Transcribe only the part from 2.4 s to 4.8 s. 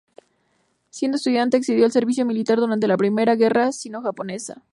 durante la Primera Guerra Sino-Japonesa.